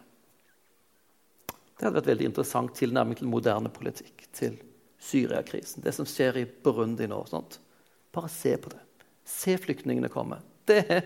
Det 1.50 1.88
hadde 1.88 1.96
vært 2.02 2.12
veldig 2.12 2.28
interessant 2.28 2.74
tilnærming 2.76 3.20
til 3.20 3.32
moderne 3.32 3.72
politikk. 3.72 4.26
Til 4.36 4.58
Syriakrisen, 5.00 5.84
det 5.84 5.94
som 5.96 6.08
skjer 6.08 6.42
i 6.42 6.46
Burundi 6.46 7.08
nå. 7.08 7.22
Sånt. 7.30 7.60
Bare 8.12 8.32
se 8.32 8.58
på 8.60 8.72
det. 8.74 8.82
Se 9.24 9.56
flyktningene 9.62 10.10
komme. 10.12 10.42
Det 10.68 10.82
er 10.84 11.06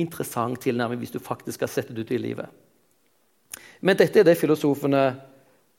interessant 0.00 0.58
tilnærming 0.64 0.98
hvis 0.98 1.14
du 1.14 1.20
faktisk 1.22 1.60
skal 1.60 1.70
sette 1.70 1.94
det 1.94 2.06
ut 2.06 2.14
i 2.16 2.18
livet. 2.18 2.50
Men 3.84 3.96
dette 4.00 4.20
er 4.20 4.26
det 4.26 4.34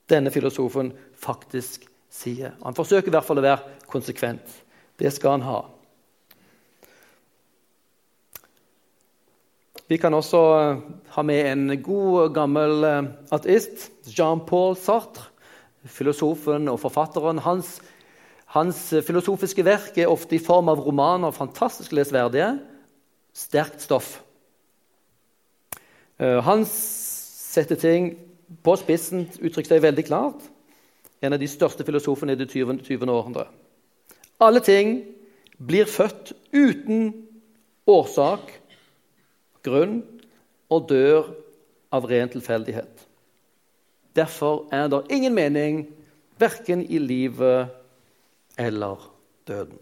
denne 0.08 0.32
filosofen 0.32 0.94
faktisk 1.18 1.88
sier. 2.14 2.54
Han 2.64 2.78
forsøker 2.78 3.10
i 3.10 3.16
hvert 3.16 3.28
fall 3.28 3.42
å 3.42 3.46
være 3.46 3.86
konsekvent. 3.90 4.46
Det 4.96 5.12
skal 5.12 5.36
han 5.36 5.48
ha. 5.50 5.60
Vi 9.88 9.98
kan 10.02 10.14
også 10.18 10.40
ha 11.14 11.22
med 11.22 11.46
en 11.52 11.82
god, 11.84 12.32
gammel 12.34 12.86
eh, 12.88 13.10
ateist, 13.36 13.92
Jean-Paul 14.10 14.78
Sartre. 14.82 15.32
Filosofen 15.86 16.66
og 16.72 16.80
forfatteren. 16.82 17.38
Hans, 17.46 17.76
hans 18.56 18.80
filosofiske 19.06 19.62
verk 19.66 20.00
er 20.02 20.10
ofte 20.10 20.40
i 20.40 20.42
form 20.42 20.72
av 20.74 20.82
romaner, 20.82 21.30
fantastisk 21.36 21.94
lesverdige 21.94 22.56
sterkt 23.36 23.84
stoff. 23.86 24.24
Eh, 26.18 26.42
han 26.42 26.66
setter 26.66 27.78
ting 27.78 28.10
på 28.66 28.76
spissen, 28.80 29.28
uttrykker 29.38 29.76
seg 29.76 29.86
veldig 29.86 30.08
klart. 30.08 30.50
En 31.22 31.36
av 31.36 31.42
de 31.42 31.50
største 31.50 31.86
filosofene 31.86 32.36
i 32.36 32.40
det 32.40 32.50
20. 32.50 32.82
20. 32.88 33.12
århundre. 33.12 33.48
Alle 34.42 34.62
ting 34.64 34.98
blir 35.62 35.86
født 35.88 36.34
uten 36.56 37.12
årsak, 37.88 38.50
grunn, 39.66 40.00
og 40.70 40.88
dør 40.90 41.34
av 41.94 42.08
ren 42.10 42.32
tilfeldighet. 42.32 43.06
Derfor 44.16 44.66
er 44.74 44.88
det 44.92 45.04
ingen 45.12 45.36
mening 45.36 45.84
verken 46.40 46.84
i 46.86 47.00
livet 47.00 47.72
eller 48.58 49.12
døden. 49.48 49.78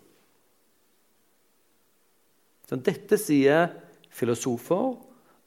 Så 2.70 2.80
dette 2.82 3.20
sier 3.22 3.70
filosofer 4.13 4.94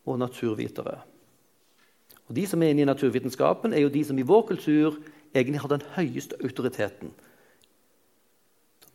og 0.06 0.18
naturvitere. 0.20 1.00
Og 2.26 2.34
De 2.34 2.46
som 2.46 2.62
er 2.62 2.74
inne 2.74 2.82
i 2.82 2.88
naturvitenskapen, 2.88 3.72
er 3.72 3.84
jo 3.86 3.92
de 3.92 4.02
som 4.04 4.18
i 4.18 4.26
vår 4.26 4.46
kultur 4.50 4.98
egentlig 5.34 5.60
har 5.62 5.70
den 5.70 5.84
høyeste 5.94 6.38
autoriteten. 6.42 7.12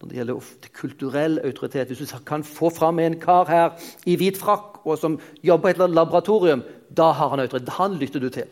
Når 0.01 0.09
det 0.09 0.17
gjelder 0.17 0.69
kulturell 0.73 1.39
autoritet 1.45 1.87
Hvis 1.87 2.09
du 2.09 2.23
kan 2.25 2.43
få 2.43 2.69
fram 2.73 2.99
en 2.99 3.19
kar 3.19 3.45
her 3.45 3.75
i 4.09 4.15
hvit 4.17 4.37
frakk 4.37 4.81
og 4.85 4.97
som 4.97 5.19
jobber 5.45 5.69
i 5.69 5.71
et 5.71 5.93
laboratorium, 5.93 6.63
da 6.89 7.11
har 7.11 7.29
han 7.29 7.39
autoritet. 7.39 7.69
Han 7.77 7.99
lytter 8.01 8.19
du 8.19 8.29
til. 8.29 8.47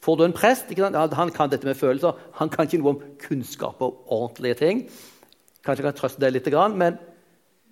Får 0.00 0.16
du 0.16 0.22
en 0.24 0.32
prest, 0.32 0.70
han 0.70 1.30
kan 1.34 1.50
dette 1.50 1.66
med 1.66 1.74
følelser. 1.74 2.12
Han 2.38 2.48
kan 2.48 2.68
ikke 2.68 2.78
noe 2.78 2.92
om 2.94 3.00
kunnskap 3.18 3.82
og 3.82 4.06
ordentlige 4.06 4.54
ting. 4.54 4.84
Kanskje 5.64 5.82
jeg 5.82 5.88
kan 5.88 5.98
trøste 5.98 6.22
deg 6.22 6.36
litt, 6.36 6.46
men 6.78 6.98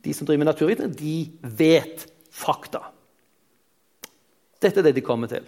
de 0.05 0.15
som 0.15 0.27
driver 0.27 0.43
med 0.43 0.51
naturvitenskap, 0.51 0.99
de 0.99 1.31
vet 1.59 2.09
fakta. 2.35 2.81
Dette 4.61 4.81
er 4.81 4.89
det 4.89 4.97
de 4.97 5.07
kommer 5.07 5.31
til. 5.31 5.47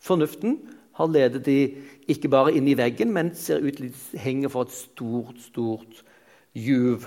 Fornuften 0.00 0.58
har 0.98 1.08
ledet 1.08 1.44
de 1.46 1.58
ikke 2.10 2.28
bare 2.28 2.52
inn 2.52 2.68
i 2.68 2.76
veggen, 2.76 3.14
men 3.16 3.32
ser 3.34 3.64
ut 3.64 3.80
til 3.80 3.88
de 3.88 4.18
henger 4.20 4.52
for 4.52 4.68
et 4.68 4.76
stort, 4.76 5.40
stort 5.40 6.04
juv 6.54 7.06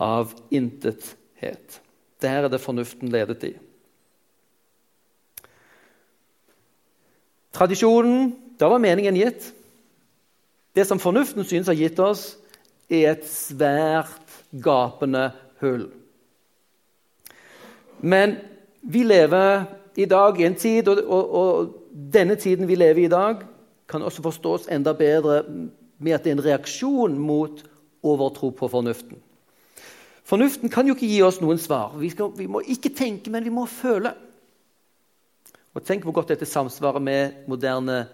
av 0.00 0.34
intethet. 0.50 1.80
Der 2.22 2.44
er 2.46 2.48
det 2.48 2.62
fornuften 2.62 3.12
ledet 3.12 3.44
i. 3.50 3.52
Tradisjonen 7.54 8.34
Da 8.58 8.68
var 8.70 8.78
meningen 8.78 9.16
gitt. 9.18 9.48
Det 10.74 10.84
som 10.86 11.00
fornuften 11.02 11.42
synes 11.44 11.66
har 11.66 11.74
gitt 11.74 11.98
oss, 11.98 12.36
er 12.86 13.08
et 13.16 13.24
svært 13.26 14.36
gapende 14.62 15.32
hull. 15.58 15.88
Men 17.98 18.36
vi 18.82 19.02
lever 19.02 19.64
i 19.96 20.06
dag 20.06 20.40
i 20.40 20.46
en 20.46 20.54
tid, 20.54 20.88
og, 20.88 21.02
og, 21.02 21.34
og, 21.34 21.74
denne 22.14 22.34
tiden 22.34 22.68
vi 22.68 22.78
lever 22.78 23.02
i 23.02 23.04
i 23.08 23.12
dag, 23.12 23.42
kan 23.88 24.02
også 24.02 24.22
forstås 24.22 24.68
enda 24.70 24.92
bedre 24.92 25.42
med 25.98 26.12
at 26.12 26.24
det 26.24 26.30
er 26.30 26.36
en 26.38 26.44
reaksjon 26.44 27.18
mot 27.18 27.62
overtro 28.04 28.50
på 28.54 28.68
fornuften. 28.70 29.18
Fornuften 30.24 30.72
kan 30.72 30.88
jo 30.88 30.94
ikke 30.96 31.08
gi 31.08 31.20
oss 31.24 31.40
noen 31.42 31.60
svar. 31.60 31.96
Vi, 32.00 32.08
skal, 32.12 32.32
vi 32.36 32.46
må 32.48 32.62
ikke 32.64 32.92
tenke, 32.96 33.32
men 33.32 33.44
vi 33.44 33.52
må 33.52 33.66
føle. 33.68 34.14
Og 35.74 35.82
Tenk 35.84 36.06
hvor 36.06 36.14
godt 36.20 36.32
dette 36.32 36.48
samsvarer 36.48 37.02
med 37.02 37.44
moderne 37.50 38.04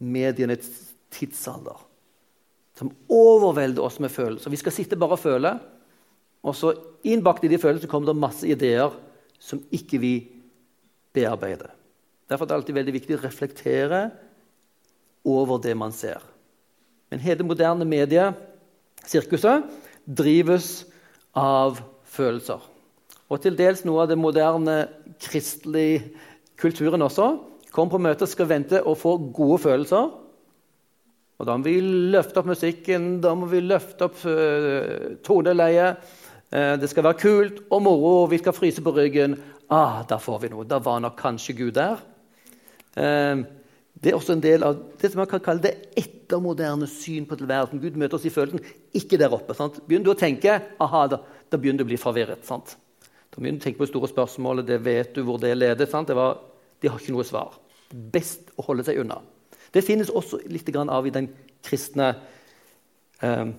medienes 0.00 0.70
tidsalder. 1.12 1.78
Som 2.78 2.90
overvelder 3.12 3.84
oss 3.84 4.00
med 4.02 4.10
følelser. 4.10 4.50
Vi 4.50 4.58
skal 4.58 4.74
sitte 4.74 4.98
bare 4.98 5.18
og 5.18 5.22
føle, 5.22 5.52
og 6.40 6.56
så 6.56 6.72
innbakt 7.04 7.44
i 7.44 7.50
de 7.52 7.60
følelsene 7.60 7.90
kommer 7.90 8.10
det 8.10 8.22
masse 8.22 8.48
ideer 8.48 8.94
som 9.40 9.60
ikke 9.70 10.00
vi 10.00 10.14
bearbeider. 11.14 11.70
Derfor 12.30 12.46
er 12.46 12.50
det 12.50 12.58
alltid 12.58 12.76
veldig 12.78 12.94
viktig 12.94 13.16
å 13.16 13.22
reflektere 13.24 14.02
over 15.28 15.60
det 15.60 15.74
man 15.76 15.92
ser. 15.92 16.22
Men 17.10 17.22
hele 17.24 17.44
moderne 17.44 17.84
mediesirkuset 19.10 19.64
drives 20.06 20.86
av 21.34 21.80
følelser. 22.04 22.60
Og 23.30 23.40
til 23.42 23.56
dels 23.56 23.84
noe 23.84 24.02
av 24.02 24.10
den 24.10 24.20
moderne 24.20 24.88
kristelige 25.22 26.10
kulturen 26.58 27.02
også. 27.02 27.38
Kom 27.70 27.90
på 27.90 28.00
møte, 28.02 28.26
skal 28.26 28.48
vente 28.50 28.82
og 28.82 28.98
få 28.98 29.16
gode 29.32 29.60
følelser. 29.62 30.10
Og 31.38 31.46
Da 31.46 31.56
må 31.56 31.64
vi 31.64 31.80
løfte 31.80 32.40
opp 32.40 32.46
musikken, 32.46 33.20
da 33.20 33.34
må 33.34 33.46
vi 33.46 33.60
løfte 33.60 34.04
opp 34.04 34.18
uh, 34.26 35.16
toneleiet. 35.24 35.96
Uh, 36.52 36.76
det 36.76 36.90
skal 36.90 37.04
være 37.04 37.20
kult 37.20 37.62
og 37.70 37.82
moro, 37.82 38.24
og 38.24 38.30
vi 38.30 38.38
skal 38.38 38.52
fryse 38.52 38.82
på 38.82 38.92
ryggen. 38.92 39.38
Ah, 39.70 40.04
Da 40.04 40.18
får 40.18 40.38
vi 40.42 40.48
noe. 40.50 40.66
Da 40.66 40.78
var 40.78 41.00
nok 41.00 41.16
kanskje 41.16 41.56
Gud 41.56 41.72
der. 41.78 41.96
Uh, 42.98 43.46
det 44.00 44.10
er 44.10 44.16
også 44.16 44.32
en 44.32 44.42
del 44.42 44.64
av 44.64 44.78
det 45.00 45.10
som 45.12 45.20
man 45.20 45.28
kan 45.28 45.42
kalle 45.44 45.64
det 45.66 45.74
ettermoderne 46.00 46.86
syn 46.88 47.26
på 47.28 47.36
tilværelsen. 47.36 47.82
Gud 47.82 47.98
møter 48.00 48.16
oss 48.16 48.24
i 48.24 48.32
følelsen, 48.32 48.62
ikke 48.96 49.18
der 49.20 49.34
oppe. 49.36 49.56
Sant? 49.56 49.76
Begynner 49.84 50.08
du 50.08 50.12
å 50.14 50.20
tenke, 50.20 50.54
aha, 50.80 51.02
da, 51.12 51.18
da, 51.52 51.58
begynner 51.60 51.82
du 51.82 51.88
å 51.88 51.90
bli 51.90 52.00
forvirret. 52.00 52.46
Sant? 52.48 52.78
Da 53.28 53.36
begynner 53.36 53.58
du 53.58 53.62
å 53.62 53.66
tenke 53.66 53.82
på 53.82 53.84
det 53.84 53.92
store 53.92 54.08
spørsmålet, 54.08 54.68
det 54.70 54.80
vet 54.86 55.12
du 55.16 55.20
hvor 55.26 55.40
det 55.42 55.52
leder. 55.58 55.90
Sant? 55.90 56.08
Det 56.08 56.16
var, 56.16 56.40
de 56.80 56.88
har 56.88 57.02
ikke 57.02 57.12
noe 57.12 57.28
svar. 57.28 57.58
Best 57.90 58.54
å 58.56 58.64
holde 58.70 58.86
seg 58.88 59.02
unna. 59.02 59.20
Det 59.70 59.84
finnes 59.84 60.08
også 60.08 60.40
litt 60.48 60.72
av 60.80 61.06
i 61.06 61.12
den 61.14 61.28
kristne 61.66 62.14
eh, 63.20 63.50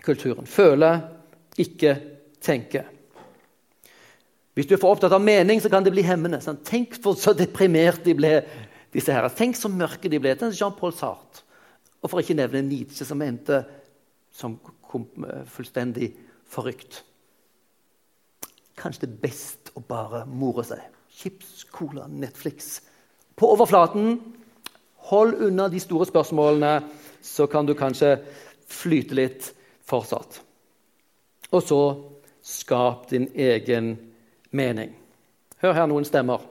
kulturen. 0.00 0.48
Føle, 0.48 0.94
ikke 1.60 1.92
tenke. 2.40 2.86
Hvis 4.56 4.66
du 4.66 4.72
er 4.74 4.80
for 4.80 4.96
opptatt 4.96 5.12
av 5.14 5.22
mening, 5.22 5.60
så 5.62 5.70
kan 5.70 5.84
det 5.84 5.92
bli 5.94 6.02
hemmende. 6.02 6.40
Sant? 6.42 6.64
Tenk 6.66 6.96
for 6.98 7.20
så 7.20 7.36
deprimert 7.36 8.00
de 8.02 8.16
ble 8.18 8.32
disse 8.94 9.12
her. 9.12 9.28
Tenk 9.28 9.56
så 9.56 9.70
mørke 9.72 10.08
de 10.08 10.20
ble. 10.20 10.34
til 10.36 10.54
Jean-Paul 10.54 10.94
Sartre. 10.96 11.44
Og 12.02 12.10
for 12.10 12.22
ikke 12.22 12.36
nevne 12.38 12.62
Nietzsche, 12.62 13.04
som 13.04 13.22
endte 13.22 13.64
som 14.30 14.58
fullstendig 15.50 16.12
forrykt. 16.48 17.02
Kanskje 18.78 19.06
det 19.06 19.10
er 19.10 19.22
best 19.24 19.72
å 19.74 19.82
bare 19.82 20.24
more 20.30 20.62
seg. 20.64 20.84
Chips, 21.10 21.64
cola, 21.74 22.06
Netflix. 22.06 22.78
På 23.34 23.50
overflaten, 23.54 24.20
hold 25.10 25.34
unna 25.48 25.66
de 25.68 25.80
store 25.82 26.06
spørsmålene, 26.06 26.84
så 27.22 27.48
kan 27.50 27.66
du 27.66 27.74
kanskje 27.74 28.14
flyte 28.70 29.18
litt 29.18 29.50
fortsatt. 29.88 30.38
Og 31.50 31.64
så 31.64 31.80
skap 32.44 33.08
din 33.10 33.26
egen 33.34 33.96
mening. 34.54 34.94
Hør 35.58 35.74
her 35.74 35.90
noen 35.90 36.06
stemmer. 36.06 36.44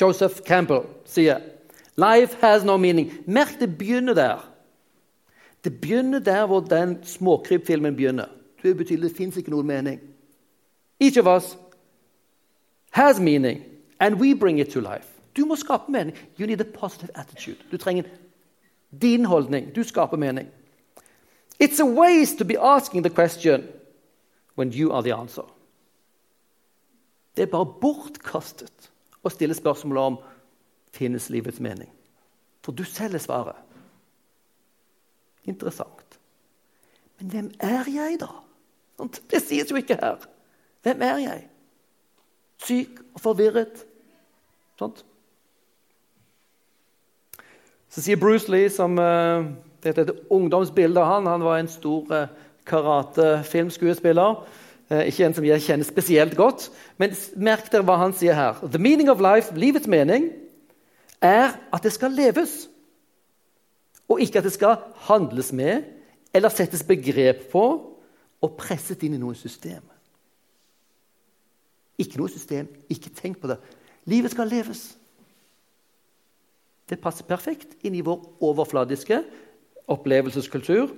Joseph 0.00 0.44
Campbell 0.44 0.86
sier 1.04 1.40
Life 1.96 2.36
has 2.40 2.64
no 2.64 2.76
meaning. 2.76 3.12
Merk, 3.26 3.58
det 3.60 3.78
begynner 3.78 4.14
der. 4.14 4.52
Det 5.64 5.80
begynner 5.80 6.18
der 6.18 6.46
hvor 6.46 6.60
den 6.60 7.04
småkrypfilmen 7.04 7.96
begynner. 7.96 8.26
Det 8.62 8.76
betyr 8.76 9.00
det 9.00 9.16
fins 9.16 9.36
ikke 9.36 9.50
noen 9.50 9.66
mening. 9.66 10.00
Each 11.00 11.18
of 11.18 11.26
us 11.26 11.56
has 12.90 13.20
meaning, 13.20 13.64
and 14.00 14.20
we 14.20 14.34
bring 14.34 14.60
it 14.60 14.68
to 14.68 14.80
life. 14.80 15.08
Du 15.36 15.44
må 15.44 15.56
skape 15.56 15.92
mening. 15.92 16.16
You 16.40 16.46
need 16.46 16.60
a 16.60 16.64
positive 16.64 17.10
attitude. 17.14 17.56
Du 17.70 17.76
trenger 17.76 18.02
din 19.00 19.24
holdning. 19.24 19.74
Du 19.76 19.82
skaper 19.82 20.16
mening. 20.16 20.48
It's 21.58 21.80
a 21.80 21.86
waste 21.86 22.38
to 22.38 22.44
be 22.44 22.58
asking 22.60 23.02
the 23.02 23.14
question 23.14 23.64
when 24.58 24.72
you 24.72 24.92
are 24.92 25.02
the 25.02 25.14
answer. 25.14 25.42
Det 27.36 27.42
er 27.42 27.46
bare 27.46 27.66
bortkastet 27.80 28.90
og 29.26 29.34
stille 29.34 29.54
spørsmål 29.58 29.98
om 29.98 30.18
finnes 30.94 31.28
livets 31.34 31.60
mening. 31.60 31.90
For 32.64 32.74
du 32.74 32.84
selv 32.86 33.18
er 33.18 33.22
svaret. 33.22 33.58
Interessant. 35.46 36.18
Men 37.18 37.30
hvem 37.30 37.50
er 37.60 37.90
jeg, 37.90 38.20
da? 38.20 38.30
Det 39.30 39.42
sies 39.42 39.70
jo 39.70 39.76
ikke 39.78 39.98
her. 40.00 40.24
Hvem 40.82 41.02
er 41.02 41.20
jeg? 41.22 41.44
Syk 42.64 43.00
og 43.14 43.20
forvirret? 43.20 43.84
Sånt. 44.78 45.04
Så 47.88 48.02
sier 48.04 48.20
Bruce 48.20 48.50
Lee, 48.52 48.70
som 48.72 48.98
uh, 48.98 49.46
Dette 49.84 50.02
er 50.02 50.10
et 50.10 50.26
ungdomsbilde 50.32 51.00
av 51.00 51.12
han. 51.14 51.30
Han 51.30 51.44
var 51.46 51.60
en 51.60 51.70
stor 51.70 52.10
uh, 52.12 52.32
karatefilmskuespiller. 52.66 54.42
Eh, 54.90 55.08
ikke 55.10 55.26
en 55.26 55.34
som 55.34 55.46
jeg 55.46 55.64
kjenner 55.64 55.88
spesielt 55.88 56.36
godt. 56.38 56.68
Men 57.00 57.14
merk 57.36 57.70
dere 57.72 57.86
hva 57.86 57.98
han 57.98 58.14
sier 58.14 58.36
her. 58.38 58.60
The 58.62 58.78
meaning 58.78 59.10
of 59.10 59.22
life, 59.22 59.54
Livets 59.58 59.90
mening 59.90 60.30
er 61.22 61.56
at 61.72 61.82
det 61.82 61.92
skal 61.96 62.14
leves. 62.14 62.68
Og 64.06 64.20
ikke 64.22 64.38
at 64.38 64.46
det 64.46 64.54
skal 64.54 64.78
handles 65.08 65.50
med 65.52 65.82
eller 66.34 66.52
settes 66.52 66.84
begrep 66.86 67.48
på 67.50 67.64
og 68.44 68.56
presset 68.60 69.02
inn 69.02 69.16
i 69.16 69.20
noe 69.20 69.34
system. 69.34 69.82
Ikke 71.98 72.20
noe 72.20 72.30
system. 72.30 72.68
Ikke 72.92 73.10
tenk 73.10 73.40
på 73.40 73.50
det. 73.50 73.56
Livet 74.06 74.30
skal 74.30 74.50
leves. 74.52 74.92
Det 76.86 77.00
passer 77.02 77.26
perfekt 77.26 77.72
inn 77.82 77.96
i 77.98 78.04
vår 78.06 78.20
overfladiske 78.44 79.18
opplevelseskultur. 79.90 80.92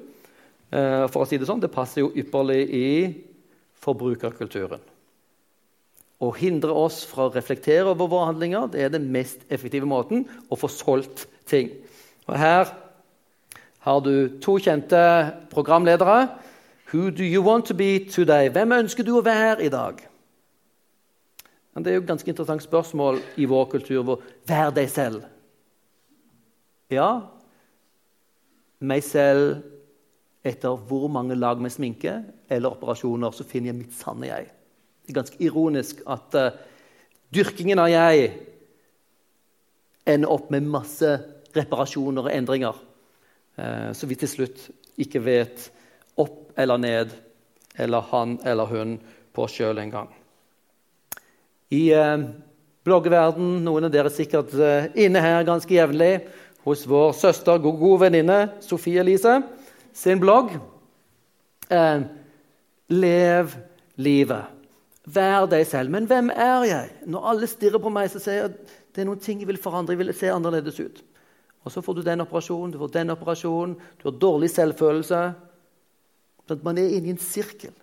Eh, 0.69 1.07
for 1.09 1.23
å 1.23 1.29
si 1.29 1.39
Det 1.39 1.49
sånn, 1.49 1.63
det 1.63 1.73
passer 1.73 2.03
jo 2.03 2.13
ypperlig 2.13 2.61
i 2.69 2.89
forbrukerkulturen. 3.83 4.83
Å 6.19 6.33
hindre 6.35 6.75
oss 6.75 7.05
fra 7.07 7.29
å 7.29 7.33
reflektere 7.35 7.87
over 7.93 8.11
våre 8.11 8.33
handlinger 8.33 8.71
det 8.73 8.83
er 8.83 8.91
den 8.91 9.07
mest 9.15 9.45
effektive 9.55 9.87
måten 9.87 10.25
å 10.51 10.59
få 10.59 10.71
solgt 10.73 11.29
ting. 11.47 11.71
Og 12.27 12.35
Her 12.39 12.73
har 13.87 14.01
du 14.03 14.41
to 14.43 14.59
kjente 14.59 15.01
programledere. 15.53 16.29
Who 16.91 17.11
do 17.11 17.23
you 17.23 17.43
want 17.43 17.67
to 17.67 17.75
be 17.75 17.99
today? 18.11 18.49
Hvem 18.51 18.73
ønsker 18.81 19.07
du 19.07 19.15
å 19.19 19.25
være 19.25 19.63
i 19.65 19.73
dag? 19.73 20.03
Men 21.75 21.85
det 21.85 21.93
er 21.93 21.99
jo 22.01 22.03
et 22.03 22.11
ganske 22.11 22.31
interessant 22.33 22.65
spørsmål 22.65 23.21
i 23.39 23.47
vår 23.47 23.69
kultur. 23.71 24.03
Hvor, 24.03 24.23
vær 24.49 24.73
deg 24.75 24.89
selv. 24.91 25.23
Ja, 26.91 27.29
meg 28.81 29.05
selv 29.05 29.61
etter 30.47 30.77
hvor 30.89 31.09
mange 31.11 31.37
lag 31.39 31.61
med 31.61 31.73
sminke 31.73 32.15
eller 32.51 32.75
operasjoner, 32.77 33.35
så 33.35 33.47
finner 33.47 33.73
jeg 33.73 33.81
mitt 33.81 33.97
sanne 33.97 34.29
jeg. 34.31 34.51
Det 35.03 35.13
er 35.13 35.21
ganske 35.21 35.41
ironisk 35.43 36.03
at 36.07 36.37
uh, 36.39 36.51
dyrkingen 37.35 37.81
av 37.83 37.91
jeg 37.91 38.31
ender 40.09 40.33
opp 40.33 40.51
med 40.53 40.69
masse 40.69 41.11
reparasjoner 41.57 42.29
og 42.29 42.33
endringer. 42.33 42.77
Uh, 43.59 43.91
så 43.97 44.09
vi 44.09 44.19
til 44.21 44.31
slutt 44.31 44.69
ikke 45.01 45.23
vet 45.25 45.69
opp 46.19 46.53
eller 46.59 46.81
ned, 46.83 47.15
eller 47.79 48.07
han 48.13 48.39
eller 48.47 48.71
hun 48.71 48.99
på 49.35 49.47
oss 49.47 49.59
sjøl 49.59 49.81
engang. 49.83 50.11
I 51.75 51.83
uh, 51.95 52.29
bloggeverden, 52.87 53.59
noen 53.67 53.89
av 53.89 53.93
dere 53.93 54.13
er 54.13 54.17
sikkert 54.17 54.55
inne 54.97 55.21
her 55.21 55.43
ganske 55.45 55.75
jevnlig, 55.75 56.15
hos 56.65 56.83
vår 56.89 57.15
søster, 57.17 57.61
god, 57.63 57.77
god 57.81 58.01
venninne 58.03 58.39
Sofie 58.65 59.01
Elise 59.01 59.39
sin 59.99 60.21
blogg. 60.23 60.55
Eh, 61.71 62.01
lev 62.89 63.57
livet. 63.99 64.55
Vær 65.09 65.49
deg 65.51 65.67
selv. 65.67 65.91
Men 65.91 66.07
hvem 66.07 66.31
er 66.31 66.67
jeg? 66.69 66.91
Når 67.07 67.31
alle 67.33 67.49
stirrer 67.51 67.83
på 67.83 67.93
meg, 67.93 68.11
så 68.13 68.21
sier 68.23 68.43
jeg 68.43 68.51
at 68.53 68.77
det 68.95 69.03
er 69.03 69.09
noen 69.09 69.23
ting 69.23 69.41
jeg 69.43 69.49
vil 69.51 69.61
forandre. 69.61 69.97
Jeg 69.97 70.03
vil 70.03 70.15
se 70.17 70.31
annerledes 70.33 70.79
ut. 70.81 71.03
Og 71.67 71.73
så 71.73 71.83
får 71.85 71.99
du 71.99 72.05
den 72.07 72.23
operasjonen, 72.25 72.73
du 72.73 72.79
får 72.81 72.93
den 72.95 73.13
operasjonen, 73.13 73.75
du 73.99 74.07
har 74.09 74.21
dårlig 74.21 74.49
selvfølelse. 74.51 75.23
Man 76.65 76.79
er 76.79 76.95
inne 76.97 77.11
i 77.11 77.17
en 77.17 77.21
sirkel. 77.21 77.75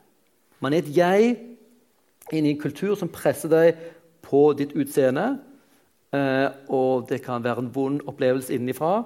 Man 0.63 0.73
er 0.73 0.81
et 0.81 0.95
jeg 0.95 1.35
inne 2.31 2.49
i 2.49 2.55
en 2.55 2.61
kultur 2.61 2.95
som 2.97 3.11
presser 3.13 3.51
deg 3.51 3.83
på 4.25 4.47
ditt 4.57 4.73
utseende. 4.73 5.35
Eh, 6.15 6.47
og 6.73 7.05
det 7.09 7.21
kan 7.25 7.43
være 7.43 7.65
en 7.65 7.73
vond 7.75 7.99
opplevelse 8.07 8.55
innenfra. 8.55 9.03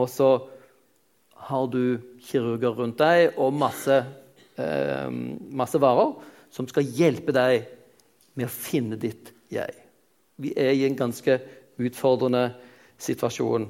Og 0.00 0.08
så 0.08 0.30
har 1.44 1.66
du 1.68 1.98
kirurger 2.24 2.76
rundt 2.78 3.00
deg 3.00 3.38
og 3.40 3.54
masse, 3.56 4.00
eh, 4.56 5.08
masse 5.10 5.80
varer 5.80 6.14
som 6.54 6.68
skal 6.70 6.86
hjelpe 6.86 7.34
deg 7.34 7.66
med 8.38 8.48
å 8.48 8.54
finne 8.54 8.98
ditt 9.00 9.32
jeg. 9.52 9.74
Vi 10.40 10.54
er 10.56 10.72
i 10.74 10.86
en 10.86 10.98
ganske 10.98 11.38
utfordrende 11.78 12.48
situasjon 13.02 13.68